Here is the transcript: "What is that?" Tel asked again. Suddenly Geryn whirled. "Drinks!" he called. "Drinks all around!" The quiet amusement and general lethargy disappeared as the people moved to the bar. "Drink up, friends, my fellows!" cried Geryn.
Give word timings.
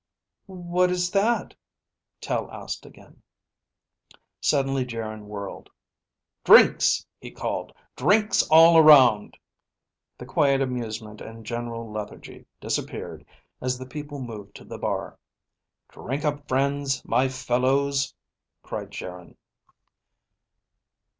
"What 0.47 0.89
is 0.89 1.11
that?" 1.11 1.53
Tel 2.21 2.49
asked 2.49 2.87
again. 2.87 3.21
Suddenly 4.39 4.83
Geryn 4.83 5.27
whirled. 5.27 5.69
"Drinks!" 6.43 7.05
he 7.19 7.29
called. 7.29 7.71
"Drinks 7.95 8.41
all 8.49 8.79
around!" 8.79 9.37
The 10.17 10.25
quiet 10.25 10.59
amusement 10.59 11.21
and 11.21 11.45
general 11.45 11.87
lethargy 11.91 12.47
disappeared 12.59 13.23
as 13.61 13.77
the 13.77 13.85
people 13.85 14.19
moved 14.19 14.55
to 14.55 14.63
the 14.65 14.79
bar. 14.79 15.19
"Drink 15.89 16.25
up, 16.25 16.47
friends, 16.47 17.05
my 17.05 17.27
fellows!" 17.29 18.15
cried 18.63 18.89
Geryn. 18.89 19.37